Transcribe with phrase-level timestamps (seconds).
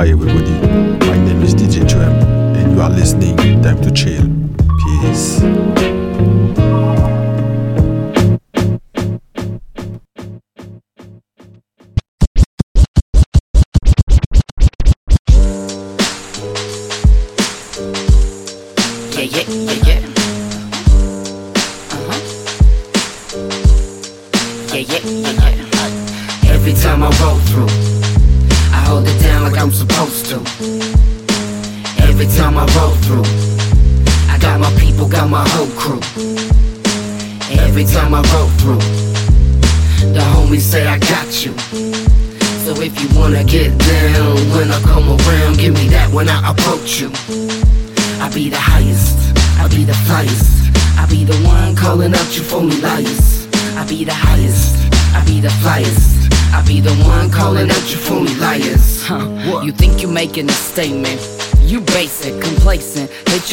[0.00, 0.50] Hi everybody,
[1.08, 2.10] my name is DJ Trem
[2.56, 4.24] and you are listening Time to Chill.
[5.02, 5.69] Peace.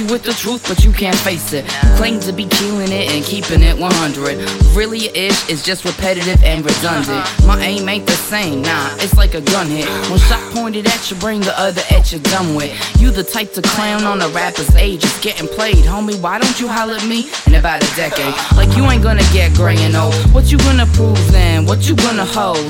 [0.08, 1.66] With the truth, but you can't face it.
[1.66, 4.76] You claim to be killing it and keeping it 100.
[4.76, 7.26] Really, ish is just repetitive and redundant.
[7.46, 9.88] My aim ain't the same, nah, it's like a gun hit.
[10.10, 12.72] One shot pointed at your brain, the other at your done with.
[13.00, 15.86] You the type to clown on a rapper's age, it's getting played.
[15.86, 18.34] Homie, why don't you holler at me in about a decade?
[18.56, 20.14] Like you ain't gonna get gray and old.
[20.34, 21.66] What you gonna prove then?
[21.66, 22.64] What you gonna hold?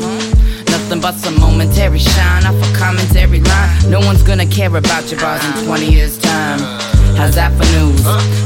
[0.70, 3.90] Nothing but some momentary shine off a commentary line.
[3.90, 6.97] No one's gonna care about your bars in 20 years' time.
[7.18, 8.04] How's that for news?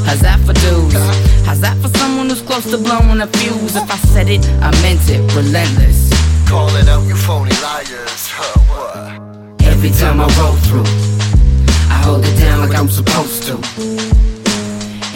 [0.08, 0.96] How's that for dudes?
[1.46, 3.76] How's that for someone who's close to blowing a fuse?
[3.76, 5.20] If I said it, I meant it.
[5.36, 6.10] Relentless.
[6.48, 8.32] Calling out you phony liars.
[8.32, 9.68] Huh, what?
[9.68, 10.88] Every time I roll through,
[11.92, 13.60] I hold it down like I'm supposed to.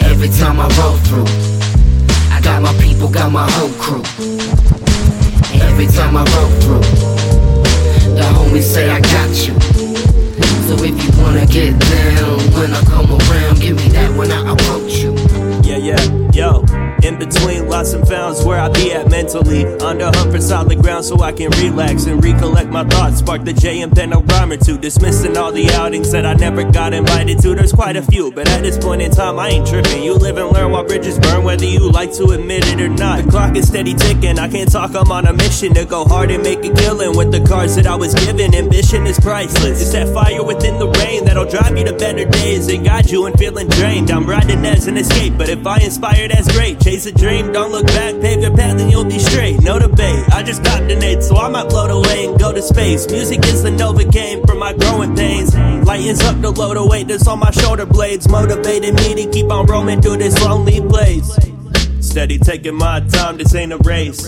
[0.04, 1.24] Every time I roll through,
[2.36, 4.04] I got my people, got my whole crew.
[5.64, 6.84] Every time I roll through,
[8.16, 9.75] the homies say I got you.
[10.66, 14.52] So if you wanna get down when I come around, give me that when I
[14.52, 15.14] approach you.
[15.62, 16.64] Yeah, yeah, yo.
[17.02, 19.64] In between lots and founds where I be at mentally.
[19.78, 23.18] Under hunt for solid ground so I can relax and recollect my thoughts.
[23.18, 24.76] Spark the J and pen a rhyme or two.
[24.76, 27.54] Dismissing all the outings that I never got invited to.
[27.54, 30.02] There's quite a few, but at this point in time, I ain't tripping.
[30.02, 31.18] You live and learn while bridges
[31.56, 33.24] whether you like to admit it or not.
[33.24, 34.38] The clock is steady ticking.
[34.38, 37.32] I can't talk, I'm on a mission to go hard and make a killing with
[37.32, 38.54] the cards that I was given.
[38.54, 39.80] Ambition is priceless.
[39.80, 43.24] It's that fire within the rain that'll drive you to better days and guide you
[43.24, 44.10] in feeling drained.
[44.10, 46.78] I'm riding as an escape, but if I inspire, that's great.
[46.80, 49.62] Chase a dream, don't look back, pave your path and you'll be straight.
[49.62, 52.60] No debate, I just got the nade, so I might float away and go to
[52.60, 53.08] space.
[53.10, 55.56] Music is the Nova game for my growing pains.
[55.86, 59.50] Lightens up the load of weight that's on my shoulder blades, motivating me to keep
[59.50, 61.45] on roaming through this lonely place.
[62.16, 64.26] Steady taking my time, this ain't a race.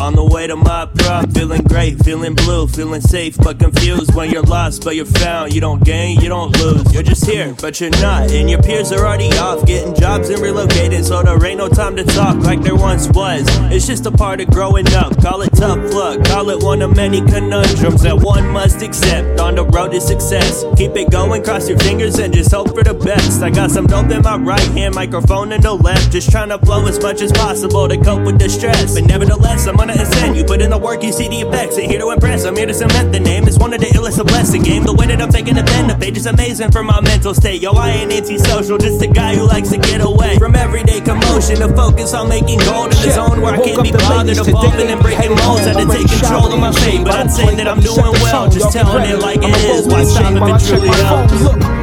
[0.00, 4.14] On the way to my prime, feeling great, feeling blue, feeling safe but confused.
[4.14, 6.92] When you're lost but you're found, you don't gain, you don't lose.
[6.92, 10.40] You're just here, but you're not, and your peers are already off, getting jobs and
[10.42, 13.46] relocating, so there ain't no time to talk like there once was.
[13.70, 15.16] It's just a part of growing up.
[15.22, 19.54] Call it tough luck, call it one of many conundrums that one must accept on
[19.54, 20.64] the road to success.
[20.76, 23.42] Keep it going, cross your fingers, and just hope for the best.
[23.42, 26.58] I got some dope in my right hand, microphone in the left, just trying to
[26.58, 28.94] flow as much as possible to cope with the stress.
[28.94, 30.36] But nevertheless, I'm gonna ascend.
[30.36, 31.78] You put in the work, you see the effects.
[31.78, 33.46] Ain't here to impress, I'm here to cement the name.
[33.46, 34.84] It's one of the illest of blessing game.
[34.84, 37.60] The way that I'm taking the bend, the page is amazing for my mental state.
[37.60, 41.56] Yo, I ain't antisocial, just a guy who likes to get away from everyday commotion
[41.56, 45.00] to focus on making gold in the zone where I can't be bothered evolving and
[45.00, 45.66] breaking molds.
[45.66, 48.72] Had to take control of my fate, but I'd say that I'm doing well, just
[48.72, 49.86] telling it like it is.
[49.86, 51.73] Why stop if it truly helps?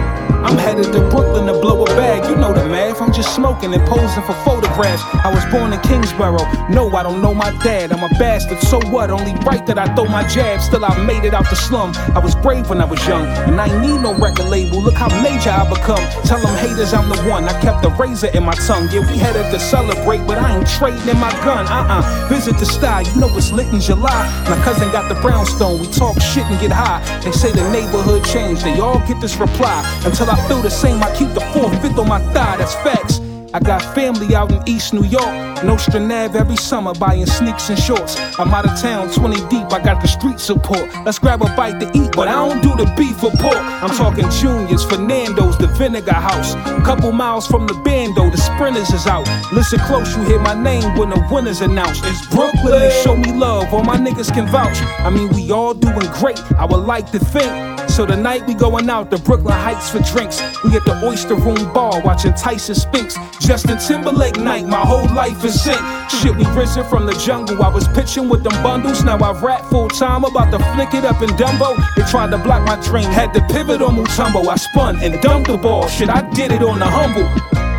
[0.43, 2.29] I'm headed to Brooklyn to blow a bag.
[2.29, 3.01] You know the math.
[3.01, 5.03] I'm just smoking and posing for photographs.
[5.23, 6.67] I was born in Kingsborough.
[6.69, 7.91] No, I don't know my dad.
[7.91, 8.59] I'm a bastard.
[8.59, 9.11] So what?
[9.11, 10.59] Only right that I throw my jab.
[10.61, 11.93] Still, I made it out the slum.
[12.15, 14.81] I was brave when I was young, and I need no record label.
[14.81, 16.03] Look how major I become.
[16.25, 17.45] Tell them haters I'm the one.
[17.45, 18.89] I kept the razor in my tongue.
[18.91, 21.67] Yeah, we headed to celebrate, but I ain't trading in my gun.
[21.67, 22.27] Uh uh.
[22.29, 23.03] Visit the style.
[23.03, 24.25] You know it's lit in July.
[24.49, 25.79] My cousin got the brownstone.
[25.79, 26.99] We talk shit and get high.
[27.21, 28.63] They say the neighborhood changed.
[28.63, 29.79] They all get this reply.
[30.03, 32.55] Until I feel the same, I keep the fourth, fifth on my thigh.
[32.55, 33.19] That's facts.
[33.53, 35.25] I got family out in East New York.
[35.63, 38.15] Nostrand Ave every summer buying sneaks and shorts.
[38.39, 39.71] I'm out of town, 20 deep.
[39.73, 40.89] I got the street support.
[41.05, 43.57] Let's grab a bite to eat, but I don't do the beef or pork.
[43.57, 46.53] I'm talking Juniors, Fernando's, the Vinegar House.
[46.85, 49.27] Couple miles from the bando, the Sprinters is out.
[49.51, 52.03] Listen close, you hear my name when the winners announced.
[52.05, 53.73] It's Brooklyn, they show me love.
[53.73, 54.81] All my niggas can vouch.
[54.99, 56.39] I mean, we all doing great.
[56.53, 57.71] I would like to think.
[57.91, 60.39] So tonight we going out to Brooklyn Heights for drinks.
[60.63, 63.17] We at the Oyster Room Bar watching Tyson Spinks.
[63.41, 65.81] Justin Timberlake night, my whole life is sync.
[66.11, 67.63] Shit, we risen from the jungle.
[67.63, 69.03] I was pitching with them bundles.
[69.03, 71.75] Now I rap full time, about to flick it up in Dumbo.
[71.95, 74.47] They tried to block my dream, had to pivot on Mutombo.
[74.47, 75.87] I spun and dumped the ball.
[75.87, 77.27] Shit, I did it on the humble.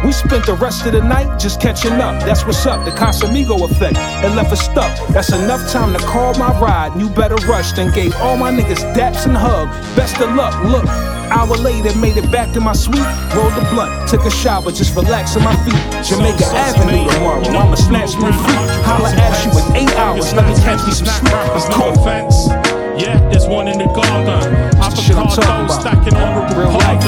[0.04, 2.20] We spent the rest of the night just catching up.
[2.24, 3.96] That's what's up, the Casamigo effect.
[4.24, 4.92] It left us stuck.
[5.10, 7.00] That's enough time to call my ride.
[7.00, 7.70] You better rush.
[7.72, 9.68] Then gave all my niggas daps and hug.
[9.94, 10.60] Best of luck.
[10.64, 10.86] Look,
[11.32, 13.00] hour later, made it back to my suite.
[13.32, 15.80] Rolled the blunt, took a shower, just relaxing my feet.
[16.04, 17.40] Jamaica Avenue tomorrow.
[17.48, 18.60] I'ma snatch me free.
[18.84, 20.32] Holla at you in eight hours.
[20.34, 21.32] Let me catch me some sleep.
[21.32, 22.36] I'm no offense.
[23.00, 24.52] Yeah, there's one in the garden.
[24.76, 27.00] Avocado stacking on the Real life.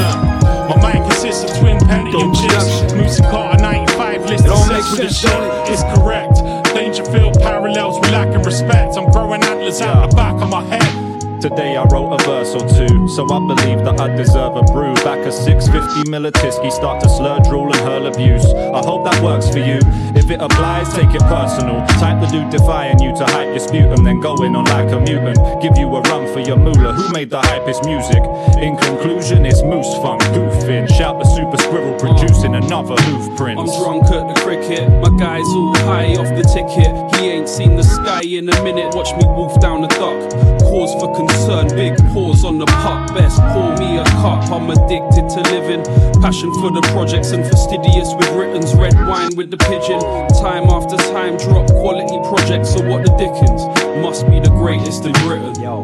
[0.68, 2.92] My mind consists of twin Pentium chips.
[2.94, 5.40] Music Carter 95 listed sex with the shit.
[5.68, 6.40] It's correct.
[6.74, 8.96] Dangerfield parallels, we lacking respect.
[8.96, 11.03] I'm growing antlers out the back of my head.
[11.44, 14.94] Today I wrote a verse or two, so I believe that I deserve a brew.
[15.04, 18.46] Back a 650 Militiski, start to slur, drool, and hurl abuse.
[18.46, 19.76] I hope that works for you.
[20.16, 21.84] If it applies, take it personal.
[22.00, 24.98] Type the dude defying you to hype your sputum, then go in on like a
[24.98, 25.36] mutant.
[25.60, 26.94] Give you a run for your moolah.
[26.94, 28.24] Who made the hypest music?
[28.64, 30.88] In conclusion, it's Moose Funk, goofing.
[30.96, 33.60] Shout the super squirrel producing another hoof print.
[33.60, 37.03] I'm drunk at the cricket, my guy's all high off the ticket.
[37.24, 38.94] Ain't seen the sky in a minute.
[38.94, 40.30] Watch me wolf down the dock.
[40.60, 41.68] Cause for concern.
[41.74, 44.44] Big pause on the puck, best pour me a cup.
[44.50, 45.82] I'm addicted to living.
[46.20, 48.74] Passion for the projects and fastidious with Britons.
[48.74, 50.00] Red wine with the pigeon.
[50.42, 52.74] Time after time, drop quality projects.
[52.74, 53.62] So what the dickens?
[54.02, 55.54] Must be the greatest in Britain.
[55.60, 55.80] Yo,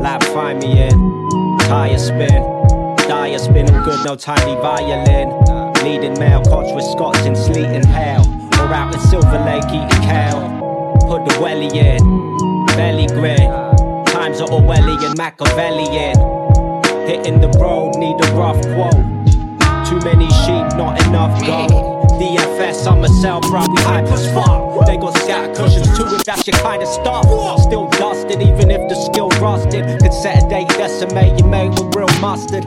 [0.00, 0.96] lab find me in.
[1.60, 2.42] Tire spin.
[3.08, 5.30] Dire spin, I'm good, no tiny violin.
[5.82, 8.22] Leading male coach with Scots in sleet and hail.
[8.60, 10.61] Or out in Silver Lake eating kale.
[11.20, 12.00] Welly in.
[12.68, 13.72] Belly grin
[14.22, 16.16] times are Orwellian, Machiavellian.
[17.08, 18.94] Hitting the road, need a rough quote.
[19.88, 22.08] Too many sheep, not enough gold.
[22.20, 24.86] DFS, I'm a cell, bro, we hype as fuck.
[24.86, 27.26] They got scat cushions too, if that's your kind of stuff.
[27.60, 29.84] Still dusted, even if the skill rusted.
[30.00, 32.62] Could set a date, decimate you made with real mustard.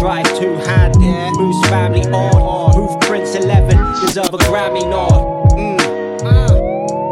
[0.00, 2.74] Drive two handed, Moose family on.
[2.74, 5.39] Hoof Prince 11, deserve a Grammy nod.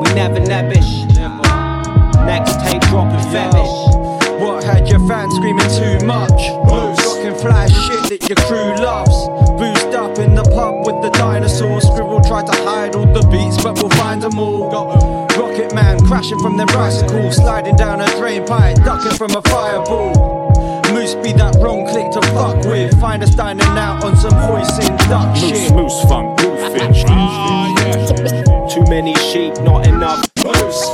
[0.09, 1.05] We never nebbish.
[2.25, 3.77] Next tape dropping fetish.
[4.41, 6.49] What had your fans screaming too much?
[6.65, 9.29] Moose rocking fly shit that your crew loves.
[9.59, 11.85] Boozed up in the pub with the dinosaurs.
[11.85, 14.71] Scribble tried to hide all the beats, but we'll find them all.
[14.71, 19.43] Got Rocket Man crashing from them bicycles, sliding down a drain pipe, ducking from a
[19.43, 20.53] fireball.
[20.93, 22.99] Moose be that wrong click to fuck with.
[22.99, 25.73] Find us dining out on some hoisin duck moose, shit.
[25.75, 28.48] Moose moose funk, goofing.
[28.79, 30.87] Too many sheep, not enough moose.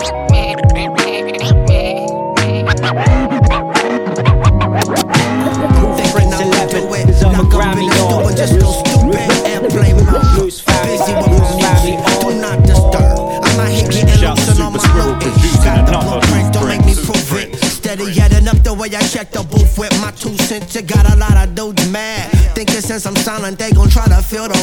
[7.54, 8.34] Grammy on.
[8.34, 10.24] Just do stupid airplane mode.
[10.38, 12.00] Loose family, busy with my music.
[12.20, 13.44] Do not disturb.
[13.44, 15.18] I'm not here getting lost on my low
[15.62, 17.54] Got the blueprint, don't make me prove it.
[17.56, 20.74] Steady adding up the way I check the booth with my two cents.
[20.74, 22.30] You got a lot of dudes mad.
[22.54, 24.53] Thinking since I'm silent, they gon' try to fill the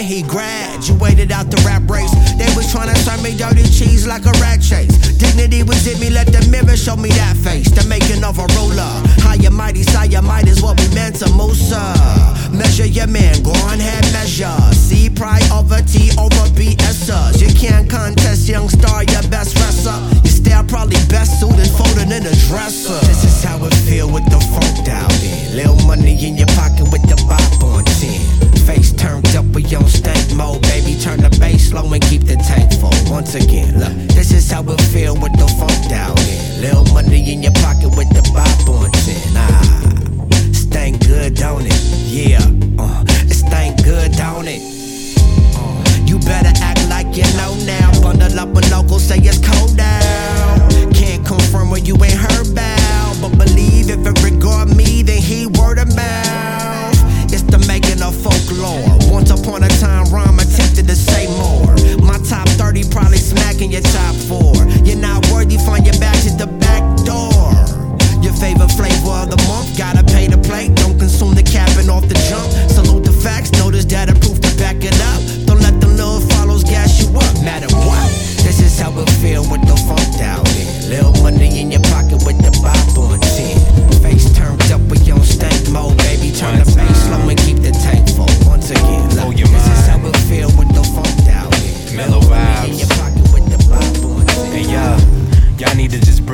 [0.00, 2.10] when he graduated out the rap race.
[2.40, 4.96] They was trying to serve me dirty cheese like a rat chase.
[5.18, 7.70] Dignity was in me, let the mirror show me that face.
[7.70, 8.92] The making of a roller.
[9.20, 11.84] Higher mighty, sire might is what we meant to Musa.
[12.50, 14.56] Measure your man, go on head measure.
[14.72, 17.40] See tea over BSers.
[17.42, 19.98] You can't contest young star, your best wrestler.
[20.24, 23.00] You style probably best suited, folding in a dresser.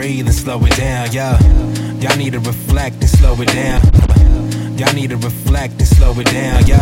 [0.07, 1.37] Breathe and slow it down, yeah.
[1.99, 3.81] Y'all need to reflect and slow it down.
[4.79, 6.79] Y'all need to reflect and slow it down, yo.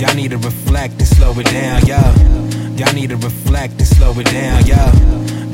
[0.00, 2.00] Y'all need to reflect and slow it down, yo.
[2.76, 4.82] Y'all need to reflect and slow it down, yo.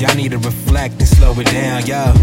[0.00, 2.14] Y'all need to reflect and slow it down, yo.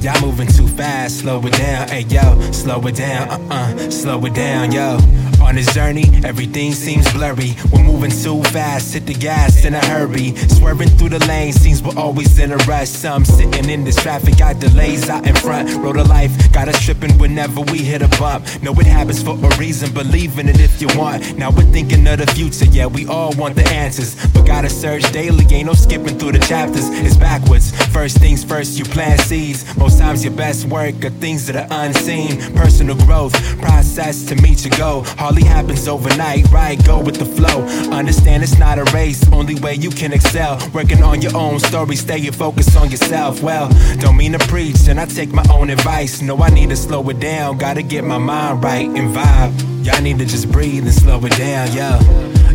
[0.00, 4.24] Y'all moving too fast, slow it down, hey yo, slow it down, uh uh, slow
[4.24, 4.98] it down, yo.
[5.46, 7.54] On this journey, everything seems blurry.
[7.70, 10.34] We're moving too fast, hit the gas in a hurry.
[10.48, 12.88] Swerving through the lane, seems we're always in a rush.
[12.88, 15.72] Some sitting in this traffic, got delays out in front.
[15.76, 18.44] Road of life, got us tripping whenever we hit a bump.
[18.60, 21.38] Know it happens for a reason, believe in it if you want.
[21.38, 24.16] Now we're thinking of the future, yeah, we all want the answers.
[24.32, 26.88] But gotta search daily, ain't no skipping through the chapters.
[26.90, 27.70] It's backwards.
[27.92, 29.64] First things first, you plant seeds.
[29.76, 32.36] Most times your best work are things that are unseen.
[32.56, 35.04] Personal growth, process to meet your goal.
[35.42, 36.82] Happens overnight, right?
[36.84, 37.62] Go with the flow.
[37.92, 40.58] Understand it's not a race, only way you can excel.
[40.72, 43.42] Working on your own story, stay focused on yourself.
[43.42, 46.22] Well, don't mean to preach, and I take my own advice.
[46.22, 49.84] No, I need to slow it down, gotta get my mind right and vibe.
[49.84, 51.98] Y'all need to just breathe and slow it down, yo.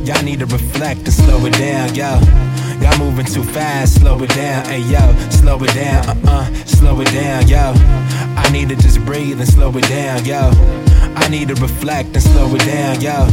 [0.03, 2.19] Y'all need to reflect and slow it down, yo.
[2.81, 6.99] Y'all moving too fast, slow it down, hey yo, slow it down, uh uh, slow
[6.99, 7.73] it down, yo.
[8.35, 10.49] I need to just breathe and slow it down, yo.
[11.15, 13.27] I need to reflect and slow it down, yo.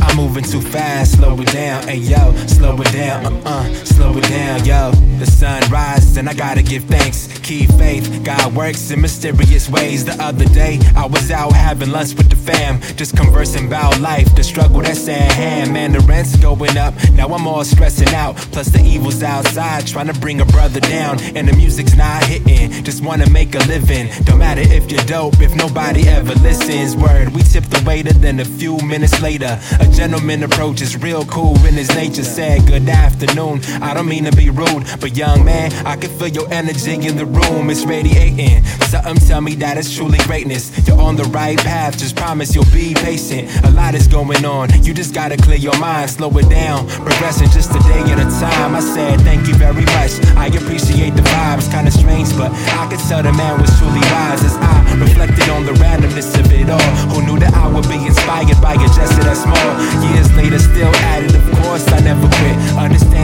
[0.00, 4.16] I'm moving too fast, slow it down, hey yo, slow it down, uh uh, slow
[4.16, 4.90] it down, yo.
[5.18, 7.28] The sun rises and I gotta give thanks.
[7.42, 10.04] Keep faith, God works in mysterious ways.
[10.04, 14.34] The other day, I was out having lunch with the fam, just conversing about life,
[14.34, 15.72] the struggle that's at hand.
[15.72, 18.36] Man, the rent's going up, now I'm all stressing out.
[18.52, 22.84] Plus, the evil's outside, trying to bring a brother down, and the music's not hitting.
[22.84, 26.96] Just wanna make a living, don't matter if you're dope, if nobody ever listens.
[26.96, 31.56] Word, we tip the waiter, then a few minutes later, a gentleman approaches, real cool
[31.66, 32.24] in his nature.
[32.24, 33.62] Said, Good afternoon.
[33.82, 37.16] I don't mean to be rude, but young man, I can feel your energy in
[37.16, 37.70] the room.
[37.70, 38.64] It's radiating.
[38.88, 40.70] Something tell me that it's truly greatness.
[40.86, 43.48] You're on the right path, just promise you'll be patient.
[43.64, 46.86] A lot is going on, you just gotta clear your mind, slow it down.
[46.88, 48.74] Progressing just a day at a time.
[48.74, 50.12] I said, Thank you very much.
[50.36, 54.44] I appreciate the vibes, kinda strange, but I could tell the man was truly wise
[54.44, 56.90] as I reflected on the randomness of it all.
[57.12, 59.71] Who knew that I would be inspired by a gesture that small?
[60.12, 62.56] Years later, still at it, of course, I never quit.
[62.76, 63.21] Understand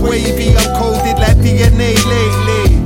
[0.00, 0.54] wavy.
[0.56, 2.82] I'm coded like DNA lately.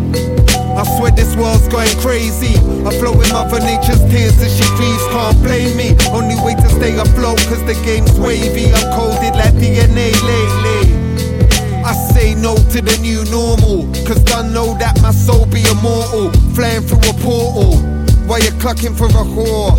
[0.77, 2.57] I swear this world's going crazy.
[2.85, 5.97] I flow with Mother Nature's tears as she grieves, can't blame me.
[6.13, 8.73] Only way to stay afloat, cause the game's wavy.
[8.73, 10.93] I'm coded like DNA lately.
[11.81, 16.31] I say no to the new normal, cause I know that my soul be immortal.
[16.53, 17.79] Flying through a portal,
[18.29, 19.77] while you're clucking for a whore.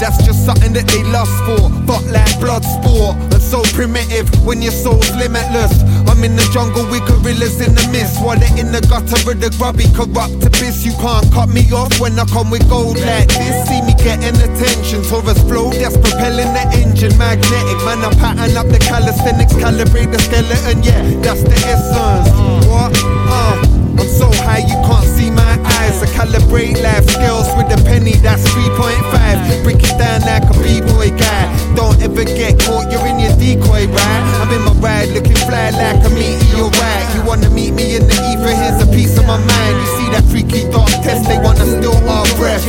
[0.00, 1.58] That's just something that they lust for.
[1.84, 3.16] Fuck like blood sport.
[3.34, 5.74] And so primitive when your soul's limitless.
[6.08, 8.18] I'm in the jungle with gorillas in the mist.
[8.24, 10.84] While they're in the gutter with the grubby corrupt abyss.
[10.84, 13.68] You can't cut me off when I come with gold like this.
[13.68, 15.04] See me getting attention.
[15.06, 17.14] Taurus flow that's propelling the engine.
[17.20, 17.78] Magnetic.
[17.84, 19.54] Man, I pattern up the calisthenics.
[19.54, 20.82] Calibrate the skeleton.
[20.82, 22.32] Yeah, that's the essence.
[22.66, 22.90] What?
[23.30, 23.78] Uh.
[23.98, 25.58] I'm so high you can't see my
[26.02, 29.64] I calibrate life skills with a penny, that's 3.5.
[29.64, 31.48] Break it down like a b-boy guy.
[31.74, 34.24] Don't ever get caught, you're in your decoy ride.
[34.44, 37.04] I'm in my ride, looking fly like a meteor right.
[37.14, 38.52] You wanna meet me in the ether?
[38.52, 39.74] Here's a piece of my mind.
[39.80, 41.28] You see that freaky thought test?
[41.28, 42.66] They wanna steal our breath.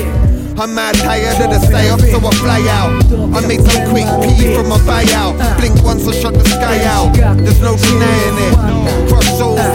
[0.59, 2.91] I'm mad tired of the stay up, so I fly out.
[3.31, 5.39] I made some quick pee from my buyout.
[5.57, 7.15] Blink once, I shut the sky out.
[7.15, 9.07] There's no denying it.
[9.07, 9.68] Cross souls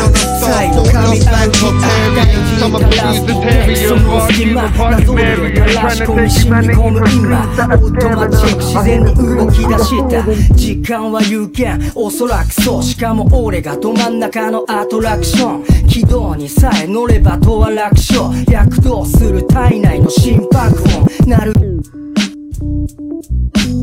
[0.00, 2.62] on thought lost like Targaryen.
[2.62, 5.68] I'm a confused Targaryen, walking the party Marion.
[5.68, 20.82] Trying to take you, my nigga, from オートマチック自然に動き出した時間は有限おそらくそうしかも俺がど真ん中のアトラクション軌道にさえ乗ればとは楽勝躍動する体内の心拍
[21.24, 21.78] 音なるうん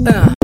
[0.08, 0.35] うん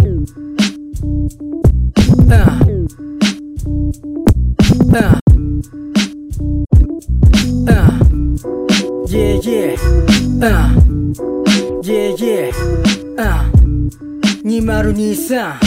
[14.71, 15.59] 023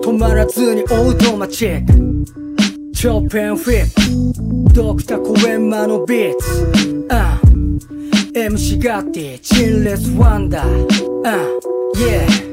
[0.00, 1.92] 止まらずにオートマチック
[2.94, 7.06] チョッペンフィップドクターコエンマのビーツ。
[7.10, 7.38] あ
[8.34, 10.86] MC ガッティチンレスワンダー。
[11.26, 11.36] あ
[11.94, 12.51] Yeah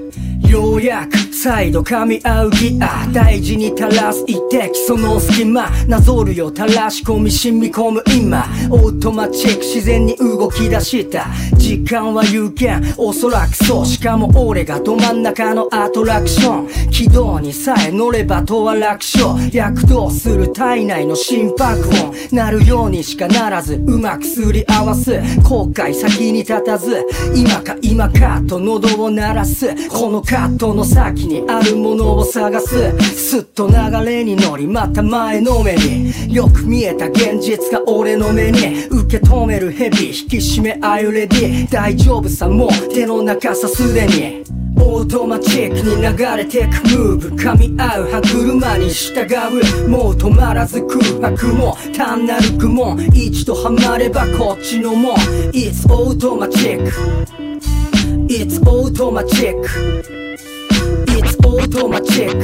[0.50, 16.89] ようやく再度噛み合うギア大事に垂らす一滴その隙間なぞるよ垂らし込み染み込む今オートマチック自然に動き出した時間は有限おそらくそうしかも俺がど真ん中のアトラクション。
[16.89, 19.56] 軌道にさえ乗ればとは楽勝。
[19.56, 22.36] 躍動する体内の心拍音。
[22.36, 25.19] なるようにしかならずうまくすり合わす。
[25.43, 27.06] 後悔先に立たず。
[27.36, 29.67] 今か今かと喉を鳴らす。
[29.89, 33.75] このットの先にあるものを探すすっと流
[34.06, 36.34] れに乗りまた前のめり。
[36.34, 38.86] よく見えた現実が俺の目に。
[38.86, 44.43] 受け止めるヘビ引き締めあゆレディ大丈夫さもう手の中さすでに。
[44.82, 49.28] オートマチックに流れてくムーブ噛み合う歯車に従
[49.86, 51.78] うもう止まらず空白も。
[51.95, 55.13] 単なる苦悶一度ハマればこっちのも。
[55.13, 55.15] ん
[55.52, 56.91] It's automatic
[58.30, 60.18] It's automatic
[61.49, 62.35] automatic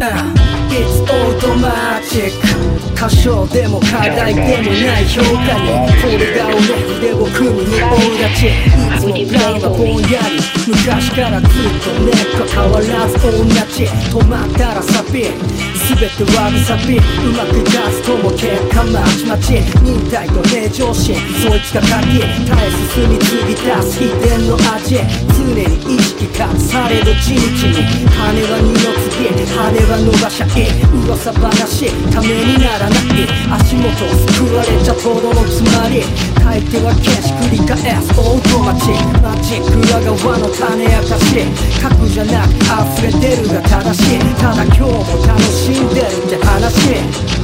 [0.00, 0.34] uh,
[0.70, 6.58] It's automatic 歌唱でも課題でもない評価にこれが俺
[6.98, 7.94] 筆を組みに大
[8.26, 17.00] 立ちいつもプランはぼんやり昔からずっと根っこ変わらず同じ止まったらサビ全てわびさびう
[17.38, 22.66] まくいかずとも結果まちまち忍耐と平常心そいつが鍵絶え
[22.98, 24.98] 進み継ぎ足す秘伝の味
[25.38, 25.62] 常に
[25.94, 30.66] 意識化される地道に金は二の次羽は伸ばしゃい
[31.06, 32.20] 噂話た。
[32.20, 33.28] めにならない
[33.60, 41.44] 足元を救われちゃとどのつまり書いては消し繰り返すオートマチックマジック裏側の種明かし
[41.80, 44.20] 核じゃなく溢れてるが正しい。
[44.36, 46.98] ただ今日も楽しんでるって話。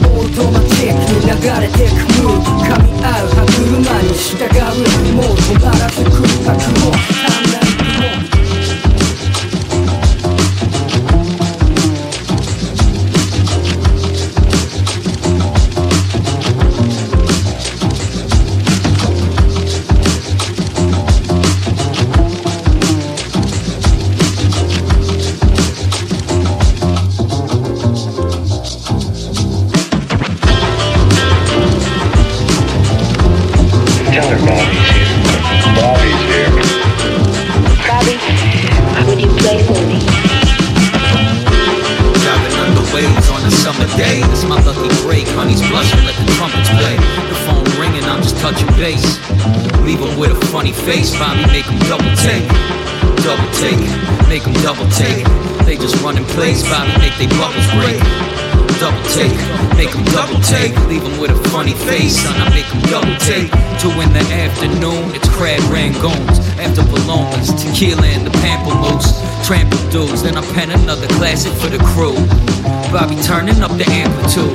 [0.05, 1.97] オートマチックに流れてく。
[2.23, 5.13] ムーブ噛み合う歯車に従う。
[5.15, 7.44] もう止まらず空白も
[55.65, 57.97] They just run in place, Bobby make they bubbles break.
[58.79, 59.33] double take,
[59.81, 60.77] make them double take.
[60.93, 63.49] Leave them with a funny face, son, I make them double take.
[63.81, 66.37] Two in the afternoon, it's crab rangoons.
[66.61, 69.17] After Palomas, tequila and the pamplemousse.
[69.47, 72.15] Trample dudes, then I pen another classic for the crew.
[72.93, 74.53] Bobby turning up the amplitude.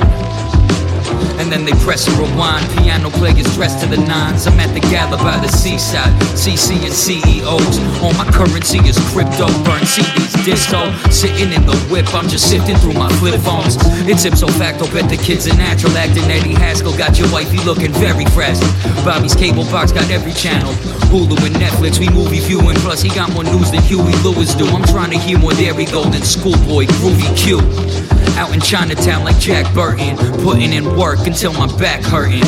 [1.40, 2.68] And then they press and rewind.
[2.76, 4.46] Piano players dressed to the nines.
[4.46, 6.12] I'm at the gala by the seaside.
[6.36, 7.80] CC and CEOs.
[8.04, 9.48] All my currency is crypto.
[9.64, 10.92] Burn CDs, disco.
[11.08, 13.76] Sitting in the whip, I'm just sifting through my flip phones.
[14.04, 16.24] It's ipso facto, bet the kid's a natural acting.
[16.24, 18.60] Eddie Haskell got your wifey looking very fresh.
[19.02, 20.72] Bobby's cable box got every channel.
[21.08, 22.76] Hulu and Netflix, we movie viewing.
[22.84, 24.66] Plus, he got more news than Huey Lewis do.
[24.66, 28.19] I'm trying to hear more There We Go than Schoolboy, Groovy Q.
[28.40, 32.40] Out in Chinatown like Jack Burton, putting in work until my back hurting.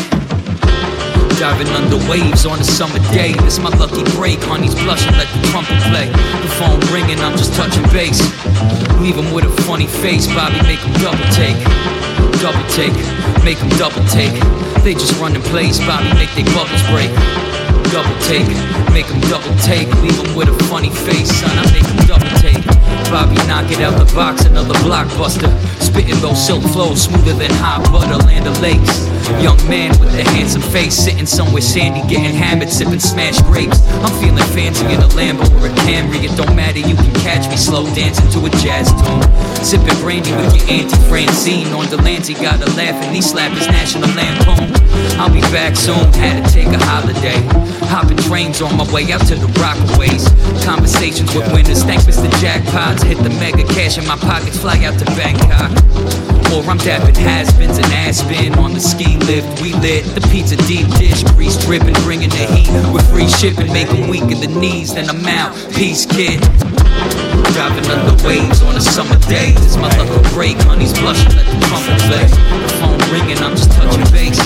[1.37, 3.35] Diving under waves on a summer day.
[3.45, 4.41] This my lucky break.
[4.49, 6.09] Honey's blushing, let the trumpet play.
[6.09, 8.25] The phone ringing, I'm just touching base.
[9.05, 10.25] Leave him with a funny face.
[10.33, 11.61] Bobby, make him double take.
[12.41, 12.97] Double take,
[13.45, 14.33] make him double take.
[14.81, 15.77] They just run in place.
[15.77, 17.13] Bobby, make their bubbles break.
[17.93, 18.49] Double take,
[18.97, 19.93] make him double take.
[20.01, 21.53] Leave him with a funny face, son.
[21.53, 22.32] I make him double.
[23.11, 25.51] Bobby, knock it out the box, another blockbuster.
[25.81, 29.12] Spitting those silk flows, smoother than hot butter, land of lakes.
[29.43, 33.81] Young man with a handsome face, sitting somewhere sandy, getting hammered, sipping smashed grapes.
[34.03, 36.25] I'm feeling fancy in a Lambo or a Camry.
[36.25, 39.23] It don't matter, you can catch me slow dancing to a jazz tune.
[39.65, 43.69] Sipping brandy with your Auntie Francine on Delancey, got a laugh and he slapped his
[43.69, 44.75] national lampoon.
[45.19, 47.39] I'll be back soon, had to take a holiday.
[47.87, 50.27] Hopping trains on my way out to the Rockaways.
[50.65, 52.31] Conversations with winners, thank Mr.
[52.43, 53.03] Jackpots.
[53.03, 56.42] Hit the mega cash in my pockets, fly out to Bangkok.
[56.53, 59.63] Or I'm dapping has-beens and Aspen on the ski lift.
[59.63, 63.89] We lit the pizza deep dish, grease dripping, bringing the heat with free shipping, make
[63.89, 64.93] 'em weak in the knees.
[64.93, 66.41] Then I'm out, peace, kid.
[67.57, 69.55] Driving under the waves on a summer day.
[69.65, 72.27] It's my luck to break, honey's blushing, let the trumpet play.
[72.29, 74.39] The phone ringing, I'm just touching base.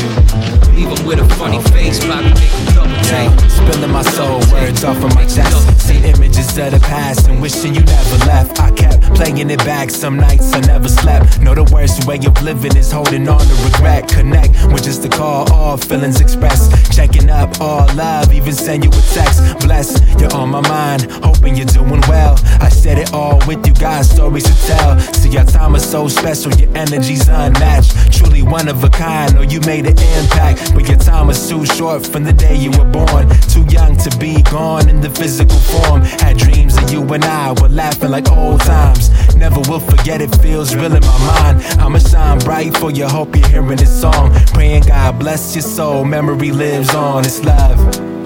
[0.77, 3.31] Leave 'em with a funny face, Bobby make 'em double take.
[3.51, 5.81] Spilling my soul, words off of my chest.
[5.87, 8.61] See images of the past and wishing you never left.
[8.61, 11.41] I kept playing it back some nights I never slept.
[11.41, 14.09] Know the worst way of living is holding on to regret.
[14.09, 16.93] Connect with just a call, all feelings expressed.
[16.93, 19.41] Checking up, all love, even send you a text.
[19.61, 19.89] Bless,
[20.21, 22.35] you're on my mind, hoping you're doing well.
[22.61, 24.99] I said it all with you guys, stories to tell.
[25.15, 28.13] See, your time is so special, your energy's unmatched.
[28.13, 30.75] Truly one of a kind, know you made an impact.
[30.75, 33.29] But your time was too short from the day you were born.
[33.53, 36.01] Too young to be gone in the physical form.
[36.03, 39.11] Had dreams of you and I were laughing like old times.
[39.37, 41.57] Never will forget it, feels real in my mind.
[41.81, 44.33] I'ma shine bright for you, hope you're hearing this song.
[44.55, 47.79] Praying God bless your soul, memory lives on, it's love.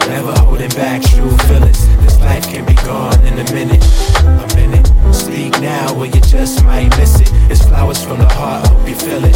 [0.08, 1.86] Never holding back true feelings.
[2.04, 3.84] This life can be gone in a minute,
[4.24, 4.49] a minute.
[5.40, 7.30] Speak now or you just might miss it.
[7.50, 9.34] It's flowers from the heart, hope you feel it,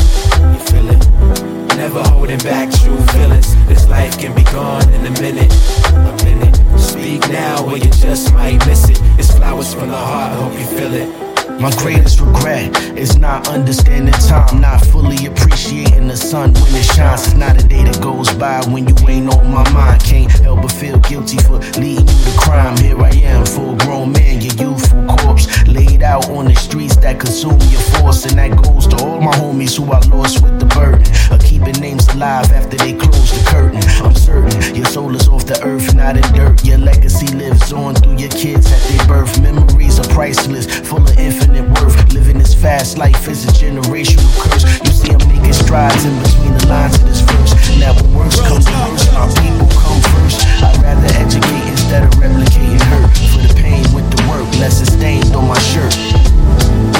[0.53, 1.79] you feel it.
[1.79, 3.55] Never holding back true feelings.
[3.65, 5.51] This life can be gone in a minute,
[5.95, 6.79] a minute.
[6.79, 8.99] Speak now or you just might miss it.
[9.19, 11.34] It's flowers from the heart, hope you feel it.
[11.49, 17.27] My greatest regret is not understanding time, not fully appreciating the sun when it shines.
[17.27, 20.03] It's not a day that goes by when you ain't on my mind.
[20.03, 22.77] Can't help but feel guilty for leading you to crime.
[22.79, 27.21] Here I am, full grown man, your youthful corpse laid out on the streets that
[27.21, 28.25] consume your force.
[28.25, 30.67] And that goes to all my homies who I lost with the
[32.25, 33.83] alive after they close the curtain.
[34.05, 36.65] I'm certain your soul is off the earth, not in dirt.
[36.65, 39.41] Your legacy lives on through your kids at their birth.
[39.41, 41.97] Memories are priceless, full of infinite worth.
[42.15, 44.65] Living this fast life is a generational curse.
[44.85, 47.53] You see, I'm making strides in between the lines of this verse.
[47.77, 50.41] Now, when comes to worse, my people come first.
[50.65, 53.13] I'd rather educate instead of replicating hurt.
[53.33, 55.93] For the pain with the work, less stained on my shirt.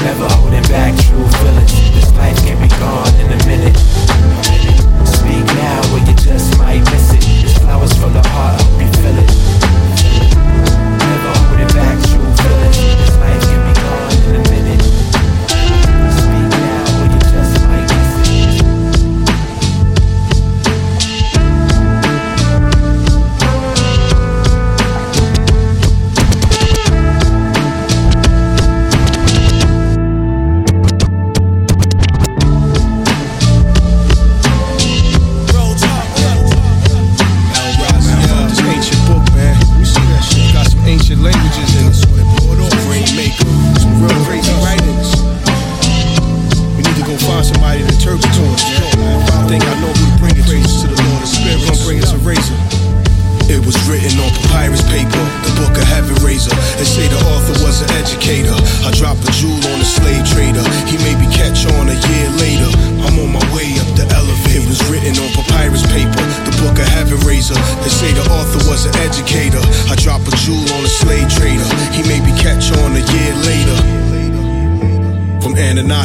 [0.05, 1.73] Never holding back true feelings.
[1.97, 3.24] This life can be gone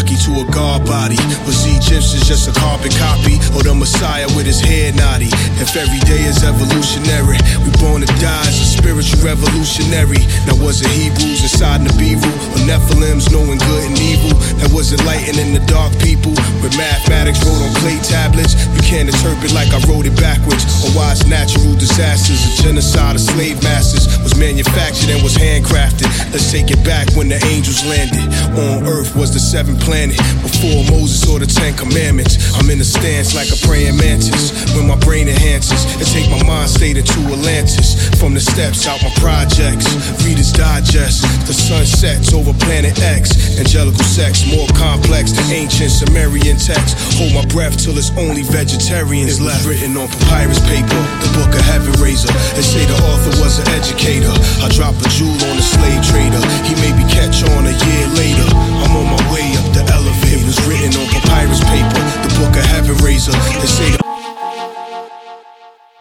[0.00, 1.16] Anunnaki to a god body.
[1.46, 3.39] Was Egyptians just a carbon copy?
[3.56, 5.30] Or the Messiah with his head naughty?
[5.60, 10.22] If every day is evolutionary, we born to die as a spiritual revolutionary.
[10.46, 12.30] Now was it Hebrews inside the Nibiru?
[12.54, 14.32] Or Nephilims knowing good and evil?
[14.60, 16.32] That was it enlightening the dark people?
[16.60, 18.54] With mathematics wrote on clay tablets?
[18.76, 20.62] You can't interpret like I wrote it backwards.
[20.84, 26.08] Or why it's natural disasters, a genocide of slave masters was manufactured and was handcrafted.
[26.32, 30.84] Let's take it back when the angels landed on earth was the seventh planet before
[30.90, 32.36] Moses or the Ten Commandments.
[32.56, 36.42] I'm in a stance like a praying mantis when my brain enhances and take my
[36.44, 37.96] mind state into Atlantis.
[38.20, 39.88] From the steps out my projects,
[40.20, 41.24] Reader's Digest.
[41.48, 43.56] The sun sets over planet X.
[43.56, 47.00] Angelical sex more complex than ancient Sumerian text.
[47.16, 49.64] Hold my breath till it's only vegetarians left.
[49.64, 52.34] Written on papyrus paper, the book of Heaven Razah.
[52.52, 54.32] They say the author was an educator.
[54.60, 56.42] I drop a jewel on a slave trader.
[56.68, 58.48] He maybe catch on a year later.
[58.84, 60.19] I'm on my way up the elevator.
[60.32, 63.34] It was written on papyrus paper, the book of Heaven Razah.
[63.60, 63.90] They say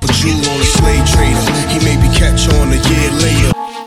[0.01, 1.41] the jewel on a slave trader.
[1.73, 3.78] He maybe catch on a year later.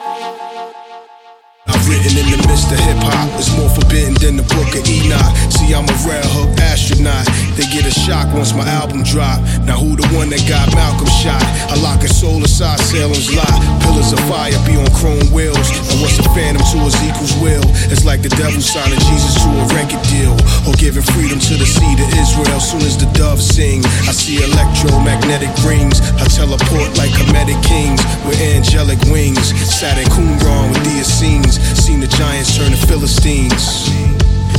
[2.03, 3.31] I've in the midst of hip hop.
[3.39, 5.31] It's more forbidden than the book of Enoch.
[5.55, 7.31] See, I'm a red hook astronaut.
[7.55, 9.39] They get a shock once my album drop.
[9.63, 11.43] Now who the one that got Malcolm shot?
[11.71, 13.55] I lock a soul aside Salem's lot.
[13.87, 15.63] Pillars of fire be on chrome wheels.
[15.95, 17.63] And what's a phantom to Ezekiel's will?
[17.87, 20.35] It's like the devil signing Jesus to a record deal.
[20.67, 22.59] Or giving freedom to the seed of Israel.
[22.59, 26.03] Soon as the doves sing, I see electromagnetic rings.
[26.19, 29.55] I teleport like Kemetic kings with angelic wings.
[29.71, 31.63] Sat in Qumran with the Essenes.
[31.93, 33.93] Seen the giants turn to Philistines.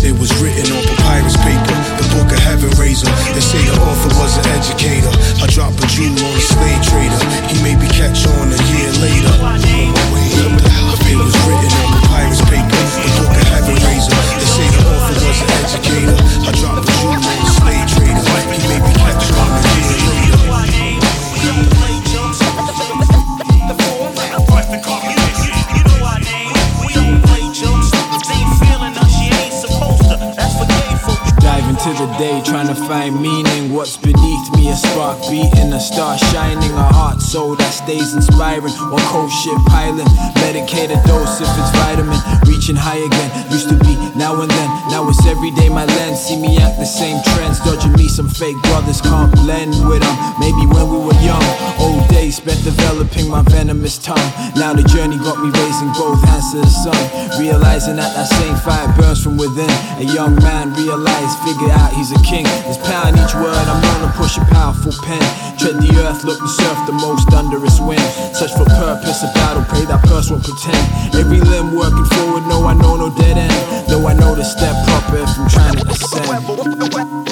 [0.05, 3.09] It was written on papyrus paper, the book of Heaven Razah.
[3.33, 5.09] They say the author was an educator.
[5.41, 7.17] I drop a jewel on a slave trader.
[7.49, 9.33] He maybe catch on a year later.
[11.09, 12.85] It was written on papyrus paper,
[37.33, 38.73] that stays inspiring.
[38.87, 40.07] One cold ship pilot,
[40.39, 42.19] medicated dose if it's vitamin.
[42.47, 44.69] Reaching high again, used to be now and then.
[44.87, 46.19] Now it's every day my lens.
[46.23, 48.07] See me at the same trends, dodging me.
[48.07, 50.15] Some fake brothers can't blend with them.
[50.39, 51.43] Maybe when we were young,
[51.79, 54.31] old days spent developing my venomous tongue.
[54.55, 57.01] Now the journey got me raising both hands to the sun.
[57.39, 59.69] Realizing that that same fire burns from within.
[59.99, 62.47] A young man realized, figure out he's a king.
[62.63, 65.23] There's power in each word, I'm gonna push a powerful pen.
[65.59, 68.35] Tread the earth, look and surf the most under its wind.
[68.35, 71.15] Search for purpose, a battle, pray that purse won't pretend.
[71.15, 73.89] Every limb working forward, no, I know no dead end.
[73.89, 77.22] Though I know to step proper if I'm trying to ascend.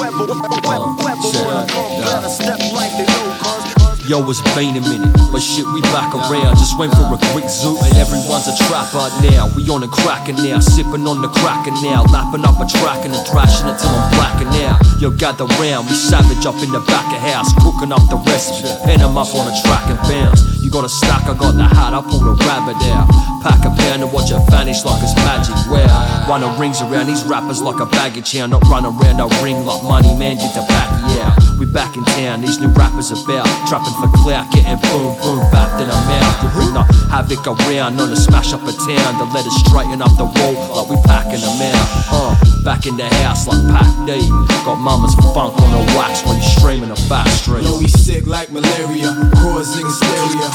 [4.12, 6.60] Yo, it's been a minute, but shit, we back around.
[6.60, 9.48] Just went for a quick zoot, and everyone's a trapper now.
[9.56, 13.16] We on a cracker now, sipping on the cracker now, lapping up a track and
[13.32, 14.84] thrashing it till I'm blacking out.
[15.00, 18.68] Yo, gather round, we savage up in the back of house, cooking up the recipe,
[18.84, 20.44] pen 'em up on a track and bounce.
[20.60, 23.08] You got a stack, I got the hat, I pulled a rabbit out.
[23.40, 25.56] Pack a pound and watch it vanish like it's magic.
[25.72, 29.64] Wow, running rings around these rappers like a baggage here, not run around a ring
[29.66, 30.68] like money man did to
[31.16, 31.32] yeah.
[31.58, 35.72] We back in town, these new rappers about trapping for clout, getting boom boom back
[35.80, 36.36] in our mouth.
[36.44, 40.12] To bring the havoc around, on to smash up a town, The letters straighten up
[40.20, 41.88] the wall like we packing them out.
[42.12, 44.20] Uh, back in the house like Pac D.
[44.68, 47.64] Got mama's funk on the wax while you streaming a back street.
[47.64, 50.48] Yo, we sick like malaria, causing hysteria.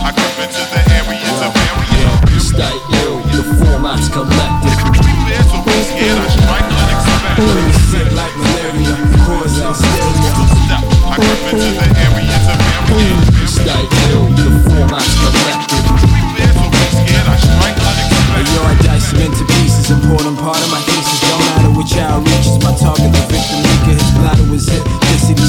[0.00, 2.10] I come into the areas of area.
[2.32, 4.76] We stay ill, the format's collected.
[5.52, 7.36] So be scared, I strike unexpected.
[7.36, 9.27] Yo, we sick like malaria, causing hysteria.
[9.68, 12.56] I come into the areas of.
[13.44, 13.84] Stay
[14.32, 15.84] the format's collected.
[16.32, 21.20] Be scared, I strike I dice them into pieces, important part of my thesis.
[21.20, 21.92] Don't matter which
[22.64, 23.60] my target, the victim
[24.48, 24.64] was
[25.20, 25.44] city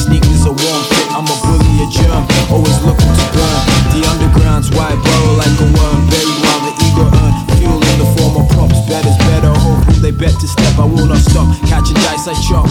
[0.52, 1.08] warm fit.
[1.16, 3.60] I'm a bully, a germ, always looking to burn.
[3.96, 7.08] The underground's wide burrow like a worm, buried while the ego
[7.56, 8.84] fuel in the form of props.
[8.84, 10.76] Better's better, hope they bet to step.
[10.76, 12.68] I will not stop catching dice I chop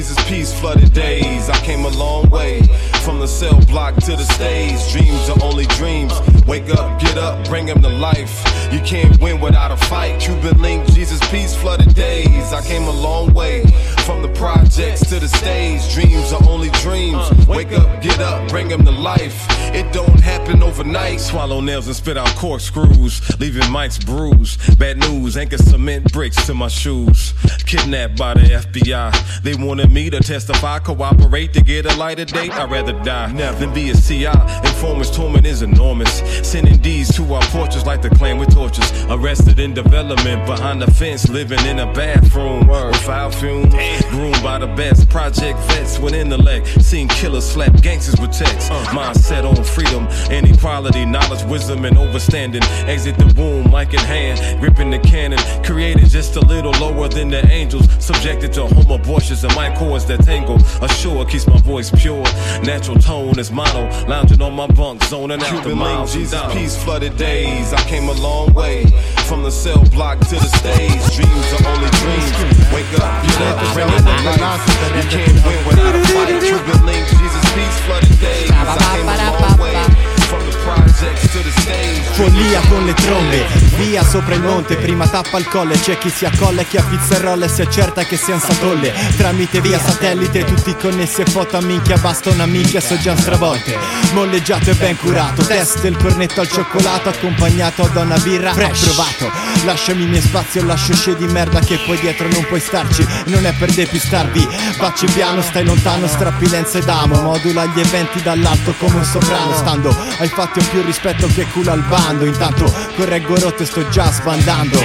[0.00, 1.50] Jesus piece, flooded days.
[1.50, 2.62] I came a long way
[3.04, 4.80] from the cell block to the stage.
[4.90, 6.14] Dreams are only dreams.
[6.46, 8.42] Wake up, get up, bring them to life.
[8.72, 10.18] You can't win without a fight.
[10.18, 12.50] Cuban link, Jesus piece, flooded days.
[12.50, 13.62] I came a long way
[14.10, 15.80] from the projects to the stage.
[15.94, 17.16] Dreams are only dreams.
[17.16, 19.46] Uh, Wake up, get up, bring them to life.
[19.72, 21.20] It don't happen overnight.
[21.20, 24.78] Swallow nails and spit out corkscrews, leaving mics bruised.
[24.78, 27.34] Bad news, anchor cement bricks to my shoes.
[27.66, 29.42] Kidnapped by the FBI.
[29.42, 32.52] They wanted me to testify, cooperate to get a lighter date.
[32.52, 34.26] I'd rather die than be a CI.
[34.64, 36.18] Informants' torment is enormous.
[36.42, 38.90] Sending D's to our porches like the clan with torches.
[39.04, 43.99] Arrested in development behind the fence, living in a bathroom with foul fumes.
[44.08, 46.66] Groomed by the best project vets with intellect.
[46.82, 48.70] Seen killers slap gangsters with text.
[48.70, 52.62] Mindset on freedom and equality, knowledge, wisdom, and overstanding.
[52.86, 55.38] Exit the womb, mic in hand, gripping the cannon.
[55.64, 57.86] Created just a little lower than the angels.
[58.02, 60.56] Subjected to home abortions and my cords that tangle.
[60.82, 62.24] Ashore keeps my voice pure.
[62.62, 63.88] Natural tone is mono.
[64.06, 66.12] Lounging on my bunk, zoning out the Cuban link, miles.
[66.12, 67.72] Jesus piece, flooded days.
[67.72, 68.84] I came a long way
[69.30, 70.98] from the cell block to the stage.
[71.14, 72.34] Dreams are only dreams.
[72.74, 74.58] Wake up, get up, bring it to life.
[74.98, 76.34] You can't win without a fight.
[76.42, 78.50] Cuban link, Jesus piece, flooded days.
[78.50, 79.78] I came a long way
[80.26, 82.02] from the projects to the stage.
[82.18, 83.46] Follia con le trombe,
[83.80, 86.82] via sopra il monte, prima tappa il colle, c'è chi si accolla e chi ha
[86.82, 88.92] pizza e roll e si accerta che siano satolle.
[89.16, 93.78] Tramite via satellite, tutti connessi e foto a minchia, basta una minchia, so già stravolte.
[94.12, 98.84] Molleggiato e ben curato, test del cornetto al cioccolato, accompagnato da una birra fresh.
[98.84, 99.30] provato.
[99.64, 103.46] Lasciami il mio spazio, lascio scie di merda che poi dietro non puoi starci, non
[103.46, 104.46] è per depistarvi.
[104.76, 109.54] Facci piano, stai lontano, strappi lenza ed amo, modula gli eventi dall'alto come un soprano,
[109.54, 114.10] stando ai fatti ho più rispetto che culo al bando, intanto correggo rotte sto già
[114.10, 114.78] sbandando.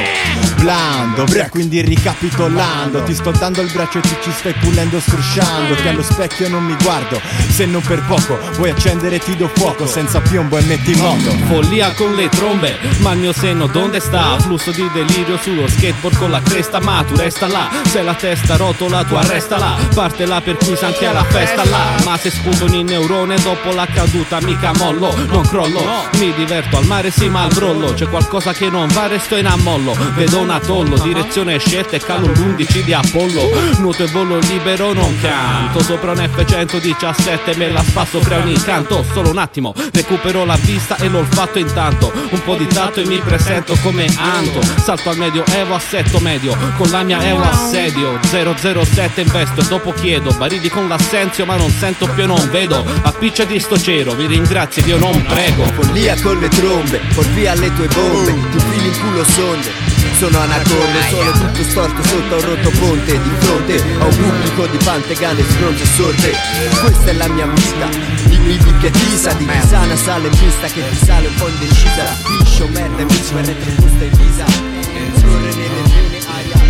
[0.61, 5.75] Blando, bre, quindi ricapitolando, ti sto dando il braccio e tu ci stai pulendo scrusciando,
[5.75, 7.19] che allo specchio non mi guardo,
[7.49, 11.31] se non per poco vuoi accendere ti do fuoco, senza piombo e metti moto.
[11.47, 14.37] Follia con le trombe, ma il mio seno donde sta?
[14.39, 17.69] Flusso di delirio sullo skateboard con la cresta, ma tu resta là.
[17.85, 19.75] Se la testa rotola tu arresta là.
[19.93, 20.75] Parte là per cui
[21.05, 21.95] alla festa là.
[22.03, 25.83] Ma se spuntano in neurone dopo la caduta mica mollo, non crollo.
[26.17, 27.93] Mi diverto al mare sì ma al brollo.
[27.93, 29.95] C'è qualcosa che non va, resto in ammollo.
[30.15, 33.41] Vedo un atollo, direzione scelta e calo l'11 di Apollo.
[33.77, 35.81] Nuoto e volo libero non canto.
[35.81, 39.05] Sopra un F117 me la spasso fra ogni canto.
[39.13, 42.11] Solo un attimo, recupero la vista e l'olfatto intanto.
[42.29, 44.61] Un po' di tatto e mi presento come Anto.
[44.81, 46.57] Salto al medio Evo assetto medio.
[46.77, 50.31] Con la mia Evo assedio 007 investo e dopo chiedo.
[50.37, 52.83] Barili con l'assenzio ma non sento più e non vedo.
[53.03, 55.63] A piccia di sto cero, vi ringrazio Dio non prego.
[55.65, 59.93] Follia con le trombe, por via le tue bombe fili in culo sonde.
[60.17, 64.65] Sono anaconde, sono tutto storto sotto a un rotto ponte Di fronte a un pubblico
[64.67, 66.31] di pantegane sfronte sorde
[66.79, 67.89] Questa è la mia vita,
[68.29, 71.49] il bibi che tisa Di chi sana sale in pista che ti sale un po'
[71.49, 76.65] indecisa Piscio, merda e miso e retrogusta in visa Scorre nelle vene aria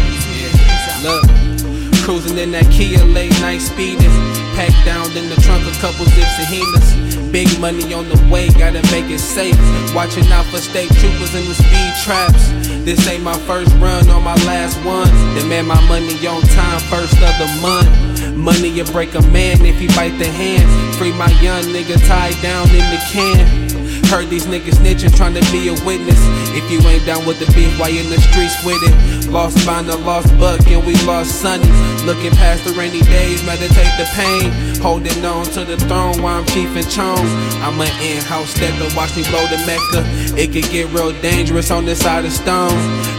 [1.04, 4.45] Look, cruising in that Kia late night speeding.
[4.56, 7.32] Packed down in the trunk a couple zips and hemas.
[7.32, 9.60] Big money on the way, gotta make it safe.
[9.94, 12.48] Watching out for state troopers in the speed traps.
[12.88, 15.12] This ain't my first run or my last one.
[15.36, 18.36] Demand my money on time, first of the month.
[18.38, 20.96] Money you break a man if he bite the hand.
[20.96, 23.65] Free my young nigga tied down in the can.
[24.08, 26.20] Heard these niggas snitching, trying to be a witness.
[26.56, 29.30] If you ain't down with the beef, why you in the streets with it?
[29.30, 31.68] Lost find a lost buck, and we lost Sunny.
[32.06, 34.52] Looking past the rainy days, meditate the pain.
[34.82, 37.26] Holding on to the throne while I'm chief and chong.
[37.66, 40.06] I'm an in-house stepper, watch me blow the Mecca.
[40.40, 42.74] It could get real dangerous on this side of stones.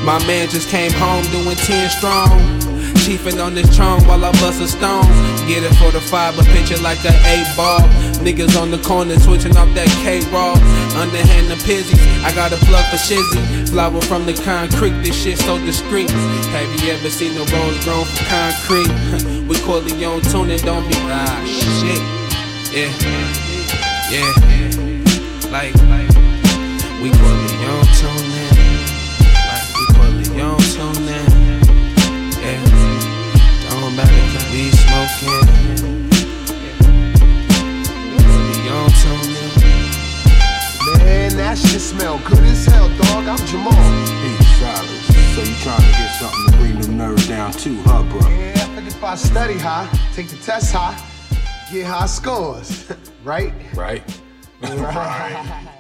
[0.04, 2.75] My man just came home doing 10 strong.
[3.02, 5.06] Chiefin' on this chong while I bust a stone.
[5.46, 7.80] Get it for the five, but pitch it like a eight ball.
[8.22, 10.54] Niggas on the corner switching off that K raw.
[11.00, 13.68] Underhand the pizzy, I got a plug for shizzy.
[13.70, 16.10] Flower from the concrete, this shit so discreet.
[16.10, 19.46] Have you ever seen the rose grown from concrete?
[19.48, 22.02] we Corleone tuning, don't be ah shit.
[22.74, 22.92] Yeah.
[24.08, 24.22] Yeah,
[25.50, 26.08] like, like
[27.02, 28.35] we Corleone tuning, like
[41.56, 43.26] that shit smell good as hell, dog.
[43.26, 43.72] I'm Jamal.
[43.72, 45.34] Hey, Silas.
[45.34, 48.28] So you trying to get something to bring them nerves down too, huh, bro?
[48.28, 50.96] Yeah, I figured if I study high, take the test high,
[51.72, 52.90] get high scores,
[53.24, 53.52] right?
[53.74, 54.02] Right.
[54.62, 55.68] right.